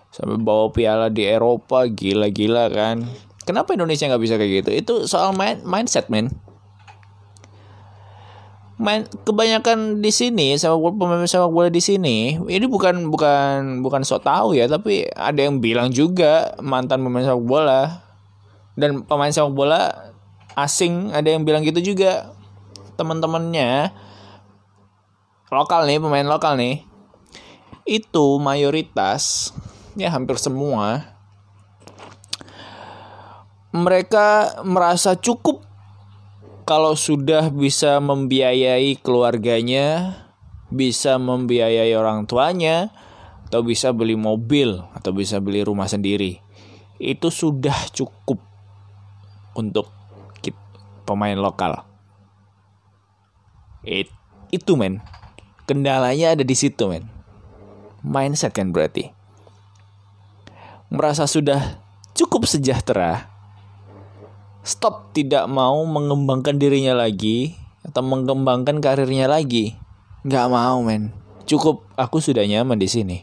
sampai 0.09 0.37
bawa 0.41 0.73
piala 0.73 1.07
di 1.13 1.25
Eropa 1.25 1.85
gila-gila 1.85 2.69
kan. 2.73 3.05
Kenapa 3.45 3.73
Indonesia 3.73 4.05
nggak 4.05 4.23
bisa 4.23 4.35
kayak 4.37 4.53
gitu? 4.65 4.69
Itu 4.73 4.93
soal 5.09 5.33
main 5.33 5.61
mindset 5.65 6.09
men. 6.09 6.29
Main 8.79 9.11
kebanyakan 9.27 9.99
di 9.99 10.07
sini 10.07 10.55
bola 10.55 10.79
pemain 10.95 11.27
sepak 11.27 11.51
bola 11.51 11.67
di 11.67 11.83
sini 11.83 12.39
ini 12.39 12.63
bukan 12.63 13.11
bukan 13.11 13.83
bukan 13.83 14.07
sok 14.07 14.23
tahu 14.23 14.55
ya 14.55 14.71
tapi 14.71 15.03
ada 15.03 15.35
yang 15.35 15.59
bilang 15.59 15.91
juga 15.91 16.55
mantan 16.63 17.03
pemain 17.03 17.27
sepak 17.27 17.43
bola 17.43 18.08
dan 18.79 19.03
pemain 19.03 19.29
sepak 19.29 19.51
bola 19.51 20.15
asing 20.55 21.11
ada 21.11 21.27
yang 21.27 21.43
bilang 21.43 21.67
gitu 21.67 21.83
juga 21.93 22.31
teman-temannya. 22.95 23.91
Lokal 25.51 25.83
nih 25.85 25.99
pemain 25.99 26.25
lokal 26.25 26.55
nih. 26.55 26.87
Itu 27.83 28.39
mayoritas 28.39 29.51
ya 29.99 30.07
hampir 30.13 30.39
semua 30.39 31.19
mereka 33.69 34.57
merasa 34.65 35.13
cukup 35.13 35.61
kalau 36.65 36.93
sudah 36.93 37.49
bisa 37.49 37.97
membiayai 37.97 38.97
keluarganya, 39.01 40.17
bisa 40.69 41.17
membiayai 41.17 41.93
orang 41.97 42.29
tuanya, 42.29 42.93
atau 43.49 43.65
bisa 43.65 43.89
beli 43.89 44.13
mobil, 44.13 44.77
atau 44.93 45.09
bisa 45.09 45.41
beli 45.41 45.65
rumah 45.65 45.89
sendiri, 45.89 46.37
itu 47.01 47.33
sudah 47.33 47.89
cukup 47.89 48.37
untuk 49.59 49.91
pemain 51.09 51.33
lokal. 51.33 51.81
It, 53.81 54.13
itu 54.53 54.77
men, 54.77 55.01
kendalanya 55.65 56.37
ada 56.37 56.45
di 56.45 56.53
situ 56.53 56.85
men, 56.85 57.09
mindset 58.05 58.53
kan 58.53 58.69
berarti. 58.69 59.09
Merasa 60.93 61.25
sudah 61.25 61.81
cukup 62.13 62.45
sejahtera, 62.45 63.25
stop 64.61 65.09
tidak 65.17 65.49
mau 65.49 65.81
mengembangkan 65.89 66.61
dirinya 66.61 66.93
lagi 66.93 67.57
atau 67.81 68.05
mengembangkan 68.05 68.77
karirnya 68.77 69.25
lagi. 69.25 69.73
Nggak 70.21 70.47
mau 70.53 70.85
men. 70.85 71.09
Cukup 71.49 71.89
aku 71.97 72.21
sudah 72.21 72.45
nyaman 72.45 72.77
di 72.77 72.85
sini. 72.85 73.17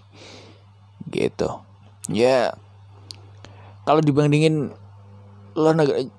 Gitu. 1.07 1.47
Ya. 2.11 2.59
Kalau 3.87 4.03
dibandingin 4.03 4.75
luar 5.55 5.79
negeri 5.79 6.11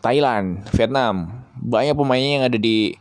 Thailand 0.00 0.64
Vietnam. 0.72 1.44
Banyak 1.58 1.96
pemainnya 1.96 2.30
yang 2.40 2.44
ada 2.46 2.58
di 2.60 2.92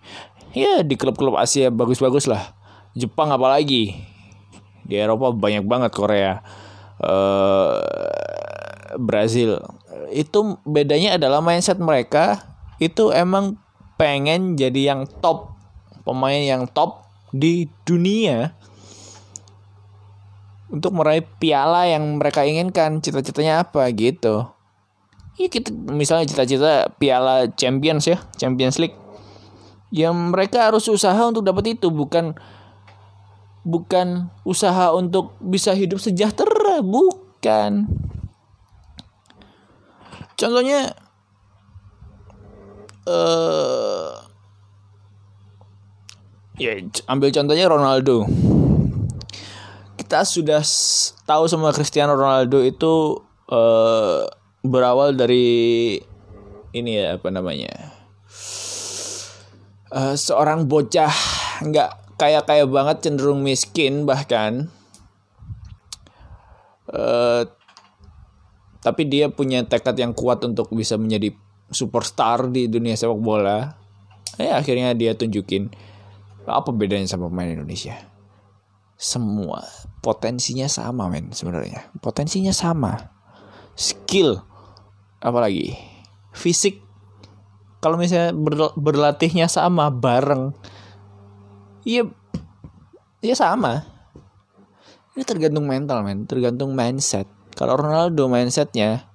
ya 0.56 0.86
di 0.86 0.96
klub-klub 0.96 1.36
Asia 1.36 1.70
bagus-bagus 1.74 2.26
lah. 2.30 2.56
Jepang 2.94 3.30
apalagi. 3.34 3.98
Di 4.84 5.00
Eropa 5.00 5.32
banyak 5.32 5.64
banget 5.68 5.92
Korea. 5.96 6.42
Eh 7.04 8.98
Brazil. 8.98 9.60
Itu 10.14 10.62
bedanya 10.66 11.18
adalah 11.18 11.42
mindset 11.42 11.82
mereka. 11.82 12.42
Itu 12.78 13.10
emang 13.10 13.58
pengen 13.98 14.54
jadi 14.58 14.94
yang 14.94 15.10
top. 15.22 15.54
Pemain 16.04 16.42
yang 16.42 16.70
top 16.70 17.08
di 17.34 17.72
dunia. 17.88 18.54
Untuk 20.74 20.94
meraih 20.94 21.26
piala 21.38 21.90
yang 21.90 22.22
mereka 22.22 22.46
inginkan. 22.46 23.02
Cita-citanya 23.02 23.66
apa 23.66 23.86
gitu 23.94 24.54
ya 25.38 25.48
kita 25.50 25.74
misalnya 25.74 26.30
cita-cita 26.30 26.90
piala 27.02 27.50
Champions 27.58 28.06
ya 28.06 28.22
Champions 28.38 28.78
League 28.78 28.98
ya 29.90 30.10
mereka 30.14 30.70
harus 30.70 30.86
usaha 30.90 31.18
untuk 31.26 31.46
dapat 31.46 31.78
itu 31.78 31.90
bukan 31.90 32.38
bukan 33.64 34.30
usaha 34.44 34.92
untuk 34.94 35.38
bisa 35.40 35.72
hidup 35.74 35.98
sejahtera 35.98 36.84
bukan 36.84 37.88
Contohnya 40.44 40.92
eh 43.08 44.12
ya 46.58 46.72
ambil 47.08 47.30
contohnya 47.32 47.66
Ronaldo. 47.70 48.28
Kita 49.96 50.26
sudah 50.26 50.62
tahu 51.24 51.44
semua 51.48 51.72
Cristiano 51.72 52.18
Ronaldo 52.18 52.60
itu 52.66 53.24
eh 53.48 54.26
berawal 54.64 55.14
dari 55.14 56.00
ini 56.74 56.92
ya 56.98 57.20
apa 57.20 57.28
namanya? 57.30 57.94
Eh, 59.94 60.16
seorang 60.18 60.66
bocah 60.66 61.14
nggak 61.62 62.18
kaya 62.18 62.42
kaya 62.42 62.66
banget 62.66 63.06
cenderung 63.06 63.46
miskin 63.46 64.10
bahkan 64.10 64.72
eh 66.90 67.44
tapi 68.84 69.08
dia 69.08 69.32
punya 69.32 69.64
tekad 69.64 69.96
yang 69.96 70.12
kuat 70.12 70.44
untuk 70.44 70.68
bisa 70.76 71.00
menjadi 71.00 71.32
superstar 71.72 72.52
di 72.52 72.68
dunia 72.68 73.00
sepak 73.00 73.22
bola. 73.22 73.72
Eh 74.36 74.52
akhirnya 74.52 74.92
dia 74.92 75.16
tunjukin 75.16 75.72
apa 76.44 76.74
bedanya 76.76 77.08
sama 77.08 77.32
pemain 77.32 77.54
Indonesia. 77.54 77.96
Semua 79.00 79.64
potensinya 80.04 80.68
sama 80.68 81.08
men 81.08 81.32
sebenarnya. 81.32 81.88
Potensinya 82.04 82.52
sama. 82.52 83.14
Skill 83.74 84.53
apalagi 85.24 85.80
fisik. 86.36 86.84
Kalau 87.80 87.96
misalnya 87.96 88.36
ber- 88.36 88.76
berlatihnya 88.76 89.48
sama 89.48 89.88
bareng. 89.88 90.52
Iya 91.88 92.12
ya 93.24 93.36
sama. 93.36 93.88
Ini 95.16 95.24
tergantung 95.24 95.64
mental 95.64 96.04
men. 96.04 96.28
Tergantung 96.28 96.76
mindset. 96.76 97.28
Kalau 97.56 97.80
Ronaldo 97.80 98.28
mindsetnya 98.28 99.08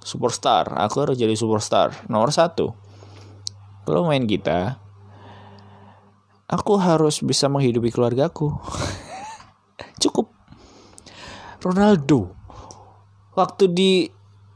superstar. 0.00 0.80
Aku 0.84 1.04
harus 1.04 1.16
jadi 1.20 1.32
superstar. 1.36 2.08
Nomor 2.08 2.32
satu. 2.32 2.76
Kalau 3.84 4.08
main 4.08 4.24
kita 4.24 4.80
aku 6.48 6.76
harus 6.76 7.24
bisa 7.24 7.48
menghidupi 7.48 7.88
keluargaku. 7.88 8.52
Cukup. 10.02 10.32
Ronaldo. 11.64 12.36
Waktu 13.34 13.64
di 13.72 13.90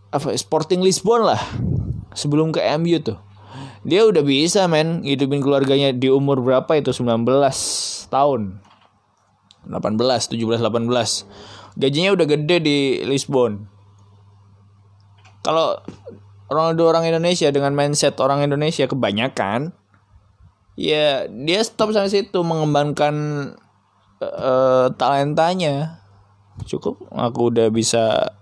apa 0.08 0.32
Sporting 0.36 0.80
Lisbon 0.80 1.28
lah 1.28 1.40
sebelum 2.16 2.52
ke 2.54 2.60
MU 2.80 2.98
tuh. 3.00 3.18
Dia 3.86 4.04
udah 4.04 4.20
bisa 4.26 4.66
men 4.66 5.06
hidupin 5.06 5.40
keluarganya 5.40 5.94
di 5.94 6.10
umur 6.10 6.42
berapa 6.42 6.68
itu? 6.76 6.90
19 6.90 7.24
tahun. 8.10 8.60
18 9.68 10.32
17 10.32 10.64
18 10.64 11.78
gajinya 11.78 12.10
udah 12.12 12.26
gede 12.26 12.56
di 12.58 12.78
Lisbon. 13.06 13.70
Kalau 15.46 15.78
Ronaldo 16.50 16.90
orang 16.90 17.06
Indonesia 17.06 17.48
dengan 17.54 17.72
mindset 17.72 18.18
orang 18.18 18.42
Indonesia 18.42 18.88
kebanyakan 18.90 19.76
ya 20.74 21.28
dia 21.30 21.60
stop 21.62 21.94
sampai 21.94 22.10
situ 22.10 22.40
mengembangkan 22.42 23.14
eh, 24.18 24.86
talentanya. 24.98 26.02
Cukup 26.66 27.06
aku 27.14 27.54
udah 27.54 27.70
bisa 27.70 28.34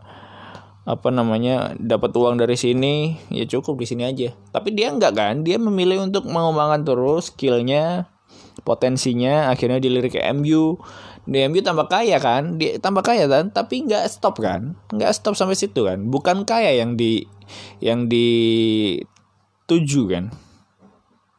apa 0.86 1.10
namanya 1.10 1.74
dapat 1.82 2.14
uang 2.14 2.38
dari 2.38 2.54
sini 2.54 3.18
ya 3.34 3.42
cukup 3.42 3.82
di 3.82 3.86
sini 3.90 4.06
aja. 4.06 4.30
Tapi 4.54 4.70
dia 4.70 4.94
enggak 4.94 5.18
kan? 5.18 5.42
Dia 5.42 5.58
memilih 5.58 6.06
untuk 6.06 6.30
mengembangkan 6.30 6.86
terus 6.86 7.34
skillnya 7.34 8.06
potensinya 8.62 9.50
akhirnya 9.50 9.82
dilirik 9.82 10.16
ke 10.16 10.22
MU 10.30 10.78
di 11.26 11.42
MU 11.50 11.58
tambah 11.58 11.90
kaya 11.90 12.22
kan? 12.22 12.54
Dia 12.54 12.78
tambah 12.78 13.02
kaya 13.02 13.26
kan? 13.26 13.50
Tapi 13.50 13.90
nggak 13.90 14.06
stop 14.06 14.38
kan? 14.38 14.78
Nggak 14.94 15.10
stop 15.10 15.34
sampai 15.34 15.58
situ 15.58 15.82
kan? 15.82 16.06
Bukan 16.06 16.46
kaya 16.46 16.78
yang 16.78 16.94
di 16.94 17.26
yang 17.82 18.06
dituju 18.06 20.06
kan? 20.06 20.30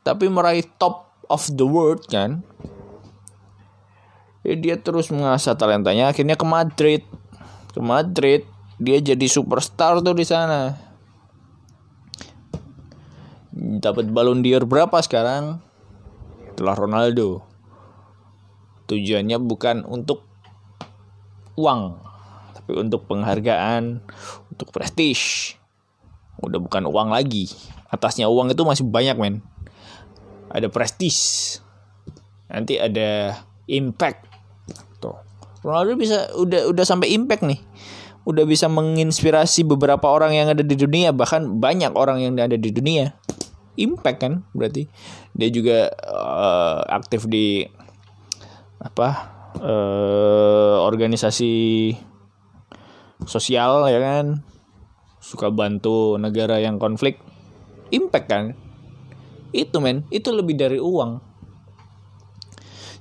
Tapi 0.03 0.27
meraih 0.27 0.67
top 0.75 1.07
of 1.31 1.47
the 1.55 1.63
world 1.63 2.03
kan? 2.11 2.43
Dia 4.43 4.75
terus 4.75 5.07
mengasah 5.07 5.55
talentanya. 5.55 6.11
Akhirnya 6.11 6.35
ke 6.35 6.43
Madrid. 6.43 7.07
Ke 7.71 7.79
Madrid 7.79 8.43
dia 8.77 9.01
jadi 9.01 9.25
superstar 9.25 10.01
tuh 10.05 10.13
di 10.13 10.25
sana. 10.25 10.77
Dapat 13.57 14.13
Ballon 14.13 14.45
d'Or 14.45 14.69
berapa 14.69 15.01
sekarang? 15.01 15.57
Setelah 16.53 16.77
Ronaldo. 16.77 17.41
Tujuannya 18.85 19.41
bukan 19.41 19.83
untuk 19.83 20.23
uang 21.57 22.05
tapi 22.53 22.77
untuk 22.77 23.09
penghargaan 23.09 24.05
untuk 24.53 24.69
prestis 24.69 25.53
udah 26.37 26.61
bukan 26.61 26.85
uang 26.85 27.09
lagi. 27.09 27.49
Atasnya 27.89 28.29
uang 28.29 28.53
itu 28.53 28.61
masih 28.61 28.85
banyak 28.85 29.17
men. 29.17 29.41
Ada 30.53 30.69
prestis 30.69 31.17
nanti 32.47 32.77
ada 32.77 33.41
impact. 33.65 34.29
Tuh. 35.01 35.17
Ronaldo 35.65 35.97
bisa 35.97 36.29
udah 36.37 36.69
udah 36.69 36.85
sampai 36.85 37.11
impact 37.17 37.43
nih 37.43 37.59
udah 38.27 38.43
bisa 38.43 38.67
menginspirasi 38.67 39.63
beberapa 39.63 40.03
orang 40.11 40.35
yang 40.35 40.51
ada 40.51 40.59
di 40.59 40.75
dunia 40.75 41.15
bahkan 41.15 41.63
banyak 41.63 41.95
orang 41.95 42.19
yang 42.19 42.35
ada 42.35 42.59
di 42.59 42.75
dunia. 42.75 43.15
Impact 43.79 44.19
kan 44.19 44.33
berarti. 44.51 44.91
Dia 45.31 45.47
juga 45.47 45.87
uh, 45.87 46.83
aktif 46.91 47.23
di 47.31 47.63
apa 48.83 49.09
uh, 49.63 50.83
organisasi 50.83 51.95
sosial 53.23 53.87
ya 53.87 54.03
kan? 54.03 54.43
Suka 55.23 55.47
bantu 55.47 56.19
negara 56.19 56.59
yang 56.59 56.83
konflik. 56.83 57.23
Impact 57.95 58.27
kan? 58.27 58.45
Itu 59.55 59.79
men. 59.79 60.03
Itu 60.11 60.35
lebih 60.35 60.59
dari 60.59 60.83
uang. 60.83 61.23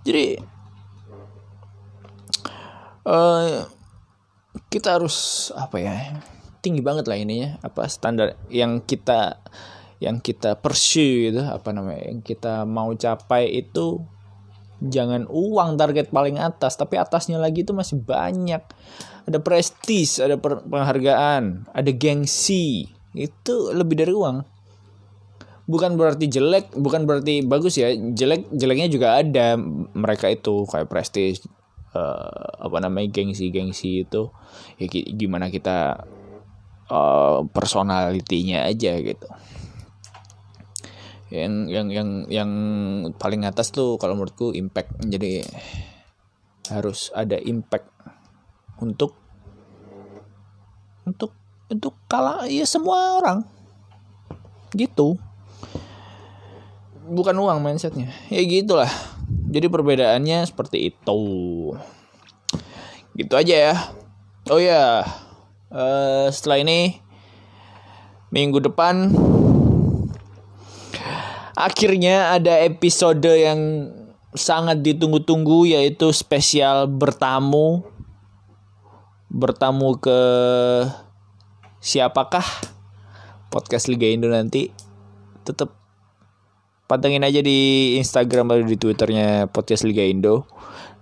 Jadi 0.06 0.38
uh, 3.10 3.74
kita 4.70 4.98
harus 4.98 5.48
apa 5.54 5.76
ya 5.78 5.94
tinggi 6.66 6.82
banget 6.82 7.06
lah 7.06 7.14
ininya. 7.14 7.62
Apa 7.62 7.86
standar 7.86 8.34
yang 8.50 8.82
kita 8.82 9.38
yang 10.02 10.20
kita 10.20 10.60
pursue 10.60 11.32
gitu 11.32 11.40
apa 11.40 11.72
namanya 11.72 12.12
yang 12.12 12.20
kita 12.20 12.68
mau 12.68 12.92
capai 12.92 13.48
itu 13.64 14.04
jangan 14.76 15.24
uang 15.24 15.80
target 15.80 16.12
paling 16.12 16.36
atas 16.36 16.76
tapi 16.76 17.00
atasnya 17.00 17.38
lagi 17.38 17.62
itu 17.62 17.70
masih 17.70 18.02
banyak. 18.02 18.60
Ada 19.26 19.38
prestis 19.38 20.18
ada 20.18 20.36
penghargaan 20.42 21.70
ada 21.70 21.90
gengsi. 21.94 22.90
Itu 23.16 23.72
lebih 23.72 24.02
dari 24.02 24.12
uang. 24.12 24.44
Bukan 25.66 25.98
berarti 25.98 26.30
jelek 26.30 26.74
bukan 26.76 27.06
berarti 27.08 27.42
bagus 27.46 27.78
ya. 27.78 27.94
Jelek 27.94 28.52
jeleknya 28.52 28.86
juga 28.90 29.18
ada. 29.22 29.56
Mereka 29.96 30.34
itu 30.34 30.66
kayak 30.68 30.90
prestis 30.90 31.42
uh, 31.94 32.48
apa 32.58 32.76
namanya 32.82 33.12
gengsi-gengsi 33.12 34.08
itu 34.08 34.32
ya 34.80 34.86
gimana 34.90 35.52
kita 35.52 36.06
uh, 36.90 37.46
personalitinya 37.50 38.66
aja 38.66 38.98
gitu. 38.98 39.28
Yang 41.26 41.54
yang 41.74 41.86
yang 41.90 42.08
yang 42.30 42.50
paling 43.18 43.42
atas 43.42 43.74
tuh 43.74 43.98
kalau 43.98 44.14
menurutku 44.14 44.54
impact. 44.54 44.94
Jadi 45.02 45.42
harus 46.70 47.10
ada 47.14 47.38
impact 47.38 47.90
untuk 48.82 49.14
untuk 51.06 51.34
untuk 51.66 51.94
kalah 52.06 52.46
ya 52.46 52.62
semua 52.62 53.18
orang. 53.18 53.42
Gitu. 54.74 55.18
Bukan 57.06 57.34
uang 57.38 57.62
mindsetnya. 57.62 58.10
Ya 58.30 58.42
gitulah 58.42 58.90
jadi 59.56 59.72
perbedaannya 59.72 60.44
seperti 60.44 60.92
itu. 60.92 61.20
Gitu 63.16 63.32
aja 63.32 63.72
ya. 63.72 63.74
Oh 64.52 64.60
ya, 64.60 65.02
uh, 65.72 66.28
setelah 66.30 66.62
ini 66.62 67.00
minggu 68.30 68.60
depan 68.62 69.10
akhirnya 71.56 72.36
ada 72.36 72.60
episode 72.60 73.24
yang 73.24 73.90
sangat 74.36 74.84
ditunggu-tunggu 74.84 75.64
yaitu 75.72 76.12
spesial 76.12 76.84
bertamu 76.84 77.80
bertamu 79.32 79.96
ke 79.96 80.20
siapakah 81.80 82.44
podcast 83.48 83.88
Liga 83.88 84.04
Indo 84.12 84.28
nanti 84.28 84.68
tetap 85.48 85.72
pantengin 86.86 87.26
aja 87.26 87.42
di 87.42 87.94
Instagram 87.98 88.50
atau 88.50 88.62
di 88.62 88.78
Twitternya 88.78 89.50
podcast 89.50 89.82
Liga 89.82 90.06
Indo. 90.06 90.46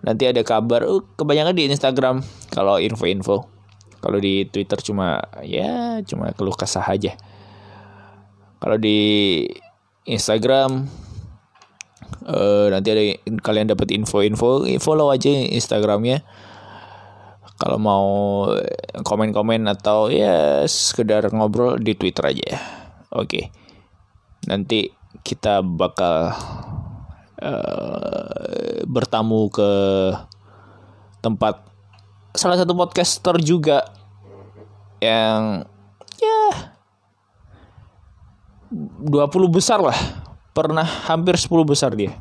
Nanti 0.04 0.28
ada 0.28 0.40
kabar. 0.44 0.84
Uh, 0.84 1.04
kebanyakan 1.16 1.56
di 1.56 1.68
Instagram 1.68 2.24
kalau 2.52 2.80
info-info. 2.80 3.48
Kalau 4.00 4.20
di 4.20 4.44
Twitter 4.48 4.76
cuma 4.84 5.20
ya 5.40 6.00
cuma 6.04 6.32
keluh 6.36 6.56
kesah 6.56 6.84
aja. 6.84 7.16
Kalau 8.60 8.76
di 8.76 9.44
Instagram 10.04 10.88
uh, 12.28 12.66
nanti 12.68 12.88
ada 12.92 13.02
kalian 13.40 13.72
dapat 13.72 13.92
info-info, 13.96 14.68
follow 14.80 15.08
aja 15.08 15.32
Instagramnya. 15.32 16.24
Kalau 17.54 17.78
mau 17.80 18.06
komen-komen 19.04 19.64
atau 19.70 20.12
ya 20.12 20.66
sekedar 20.68 21.32
ngobrol 21.32 21.80
di 21.80 21.96
Twitter 21.96 22.24
aja. 22.28 22.60
Oke. 23.14 23.24
Okay. 23.24 23.44
Nanti 24.50 25.03
kita 25.24 25.64
bakal 25.64 26.36
uh, 27.40 28.84
bertamu 28.84 29.48
ke 29.48 29.72
tempat 31.24 31.64
salah 32.36 32.60
satu 32.60 32.76
podcaster 32.76 33.40
juga 33.40 33.88
yang 35.00 35.64
ya 36.20 36.44
20 38.70 39.08
besar 39.48 39.80
lah. 39.80 39.96
Pernah 40.54 40.86
hampir 41.10 41.34
10 41.34 41.50
besar 41.66 41.96
dia 41.98 42.14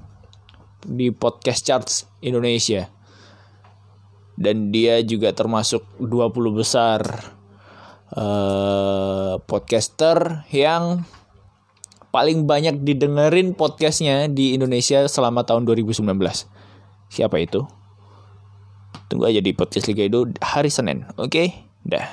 di 0.82 1.12
podcast 1.12 1.62
charts 1.62 1.94
Indonesia. 2.24 2.88
Dan 4.34 4.74
dia 4.74 4.98
juga 5.06 5.30
termasuk 5.30 5.86
20 6.02 6.34
besar 6.58 7.06
uh, 8.18 9.38
podcaster 9.46 10.50
yang 10.50 11.06
paling 12.14 12.46
banyak 12.46 12.86
didengerin 12.86 13.58
podcastnya 13.58 14.30
di 14.30 14.54
Indonesia 14.54 15.02
selama 15.10 15.42
tahun 15.42 15.66
2019. 15.66 16.06
Siapa 17.10 17.42
itu? 17.42 17.66
Tunggu 19.10 19.26
aja 19.26 19.42
di 19.42 19.50
podcast 19.58 19.90
Liga 19.90 20.06
itu 20.06 20.30
hari 20.38 20.70
Senin. 20.70 21.10
Oke? 21.18 21.34
Okay? 21.34 21.48
Dah. 21.82 22.06